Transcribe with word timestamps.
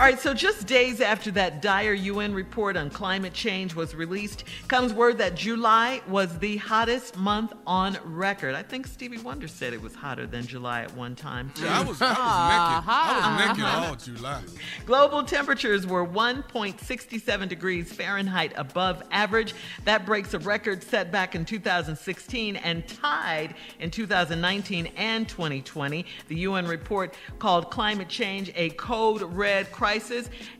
All 0.00 0.06
right, 0.06 0.18
so 0.18 0.32
just 0.32 0.66
days 0.66 1.02
after 1.02 1.30
that 1.32 1.60
dire 1.60 1.92
UN 1.92 2.32
report 2.32 2.74
on 2.74 2.88
climate 2.88 3.34
change 3.34 3.74
was 3.74 3.94
released, 3.94 4.44
comes 4.66 4.94
word 4.94 5.18
that 5.18 5.34
July 5.34 6.00
was 6.08 6.38
the 6.38 6.56
hottest 6.56 7.18
month 7.18 7.52
on 7.66 7.98
record. 8.02 8.54
I 8.54 8.62
think 8.62 8.86
Stevie 8.86 9.18
Wonder 9.18 9.46
said 9.46 9.74
it 9.74 9.82
was 9.82 9.94
hotter 9.94 10.26
than 10.26 10.46
July 10.46 10.80
at 10.80 10.96
one 10.96 11.14
time. 11.14 11.52
Too. 11.54 11.64
Yeah, 11.64 11.80
I 11.80 11.84
was, 11.84 12.00
I 12.00 12.08
was 12.08 12.16
naked. 12.16 12.88
I 12.88 13.12
was 13.14 13.24
uh-huh. 13.24 13.46
naked 13.46 13.62
uh-huh. 13.62 13.88
all 13.88 13.94
July. 13.94 14.42
Global 14.86 15.22
temperatures 15.22 15.86
were 15.86 16.06
1.67 16.06 17.48
degrees 17.50 17.92
Fahrenheit 17.92 18.54
above 18.56 19.02
average. 19.10 19.54
That 19.84 20.06
breaks 20.06 20.32
a 20.32 20.38
record 20.38 20.82
set 20.82 21.12
back 21.12 21.34
in 21.34 21.44
2016 21.44 22.56
and 22.56 22.88
tied 22.88 23.54
in 23.80 23.90
2019 23.90 24.86
and 24.96 25.28
2020. 25.28 26.06
The 26.28 26.36
UN 26.36 26.66
report 26.66 27.14
called 27.38 27.70
climate 27.70 28.08
change 28.08 28.50
a 28.54 28.70
code 28.70 29.20
red 29.20 29.70
crisis 29.70 29.89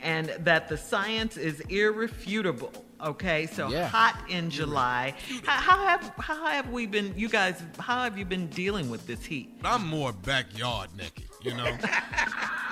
and 0.00 0.28
that 0.40 0.68
the 0.68 0.76
science 0.76 1.36
is 1.36 1.60
irrefutable. 1.68 2.72
Okay, 3.04 3.46
so 3.46 3.68
Yeah. 3.68 3.88
hot 3.88 4.16
in 4.28 4.48
July. 4.48 5.14
How, 5.44 5.60
how 5.60 5.86
have 5.86 6.12
how 6.18 6.46
have 6.46 6.70
we 6.70 6.86
been? 6.86 7.12
You 7.16 7.28
guys, 7.28 7.62
how 7.78 8.02
have 8.04 8.16
you 8.16 8.24
been 8.24 8.46
dealing 8.48 8.88
with 8.88 9.06
this 9.06 9.22
heat? 9.24 9.50
I'm 9.64 9.86
more 9.86 10.12
backyard 10.12 10.88
naked, 10.96 11.28
you 11.42 11.54
know. 11.54 11.64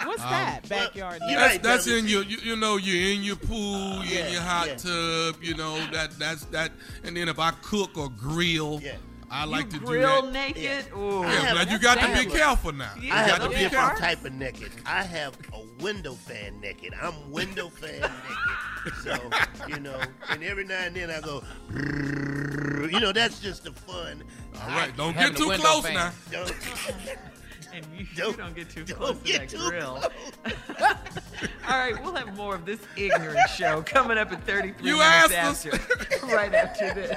What's 0.05 0.23
um, 0.23 0.31
that? 0.31 0.69
Backyard. 0.69 1.21
You're 1.29 1.41
that's 1.41 1.59
that's 1.59 1.87
in 1.87 2.07
your 2.09 2.23
you, 2.23 2.39
you 2.43 2.57
know 2.57 2.77
you're 2.77 3.13
in 3.13 3.23
your 3.23 3.37
pool, 3.37 4.03
you're 4.05 4.25
in 4.25 4.33
your 4.33 4.43
hot 4.43 4.69
yeah. 4.69 4.77
tub, 4.77 5.43
you 5.43 5.55
know 5.57 5.77
that 5.93 6.19
that's 6.19 6.45
that. 6.47 6.73
And 7.05 7.17
then 7.17 7.29
if 7.29 7.39
I 7.39 7.51
cook 7.63 7.99
or 7.99 8.09
grill, 8.09 8.81
Yeah. 8.83 8.97
I 9.31 9.45
like 9.45 9.73
you 9.73 9.79
to 9.81 9.85
grill 9.85 10.21
do 10.23 10.27
that. 10.29 10.33
naked? 10.33 10.87
Ooh. 10.97 11.23
I 11.23 11.33
Yeah, 11.33 11.41
have- 11.41 11.57
but 11.57 11.71
you 11.71 11.79
got 11.79 11.99
to 12.01 12.25
be 12.25 12.31
careful 12.31 12.73
now. 12.73 12.91
Yeah. 13.01 13.15
I 13.15 13.19
have 13.23 13.39
got 13.39 13.41
a 13.41 13.43
to 13.45 13.49
be 13.51 13.55
different 13.57 13.85
careful. 13.99 14.01
type 14.01 14.25
of 14.25 14.33
naked. 14.33 14.73
I 14.87 15.03
have 15.03 15.37
a 15.53 15.61
window 15.83 16.15
fan 16.15 16.61
naked. 16.61 16.95
I'm 17.01 17.31
window 17.31 17.69
fan 17.69 18.01
naked. 18.01 18.95
So, 19.03 19.17
you 19.67 19.81
know, 19.81 19.99
and 20.31 20.43
every 20.45 20.65
now 20.65 20.79
and 20.85 20.95
then 20.95 21.11
I 21.11 21.21
go, 21.21 21.43
you 22.91 23.01
know, 23.01 23.13
that's 23.13 23.41
just 23.41 23.65
the 23.65 23.73
fun. 23.73 24.23
All 24.63 24.69
right, 24.69 24.95
don't 24.97 25.17
get 25.17 25.37
too 25.37 25.51
close 25.53 25.85
fan. 25.85 25.95
now. 25.95 26.13
Don't, 26.31 26.55
And 27.73 27.85
you, 27.93 28.03
you 28.05 28.07
Don't- 28.15 28.37
don't 28.39 28.55
get 28.55 28.71
too 28.71 28.85
don't 28.85 28.97
close 28.99 29.19
to 29.23 29.33
that 29.33 29.49
too 29.49 29.69
grill. 29.69 30.01
All 31.67 31.79
right, 31.79 32.01
we'll 32.05 32.15
have 32.15 32.37
more 32.37 32.55
of 32.55 32.65
this 32.65 32.79
ignorant 32.97 33.39
show 33.51 33.83
coming 33.83 34.17
up 34.17 34.31
at 34.31 34.45
33 34.47 34.87
You 34.89 34.99
minutes 34.99 35.33
asked 35.35 35.67
us. 35.67 35.75
after. 35.75 36.27
right 36.27 36.55
after 36.55 36.95
this. 36.95 37.17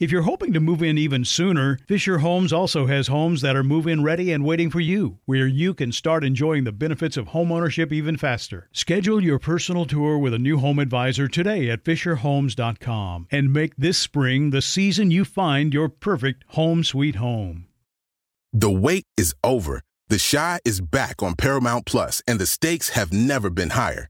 If 0.00 0.10
you're 0.10 0.22
hoping 0.22 0.54
to 0.54 0.60
move 0.60 0.82
in 0.82 0.96
even 0.96 1.26
sooner, 1.26 1.78
Fisher 1.86 2.20
Homes 2.20 2.54
also 2.54 2.86
has 2.86 3.08
homes 3.08 3.42
that 3.42 3.54
are 3.54 3.62
move 3.62 3.86
in 3.86 4.02
ready 4.02 4.32
and 4.32 4.42
waiting 4.46 4.70
for 4.70 4.80
you, 4.80 5.18
where 5.26 5.46
you 5.46 5.74
can 5.74 5.92
start 5.92 6.24
enjoying 6.24 6.64
the 6.64 6.72
benefits 6.72 7.18
of 7.18 7.28
homeownership 7.28 7.92
even 7.92 8.16
faster. 8.16 8.70
Schedule 8.72 9.22
your 9.22 9.38
personal 9.38 9.84
tour 9.84 10.16
with 10.16 10.32
a 10.32 10.38
new 10.38 10.58
home 10.58 10.78
advisor 10.78 11.28
today 11.28 11.68
at 11.68 11.84
FisherHomes.com 11.84 13.26
and 13.30 13.52
make 13.52 13.76
this 13.76 13.98
spring 13.98 14.48
the 14.48 14.62
season 14.62 15.10
you 15.10 15.26
find 15.26 15.74
your 15.74 15.90
perfect 15.90 16.44
home 16.48 16.82
sweet 16.82 17.16
home. 17.16 17.66
The 18.54 18.70
wait 18.70 19.04
is 19.18 19.34
over. 19.44 19.82
The 20.08 20.18
Chi 20.18 20.60
is 20.64 20.80
back 20.80 21.22
on 21.22 21.34
Paramount 21.34 21.84
Plus, 21.84 22.22
and 22.26 22.38
the 22.38 22.46
stakes 22.46 22.88
have 22.90 23.12
never 23.12 23.50
been 23.50 23.70
higher. 23.70 24.09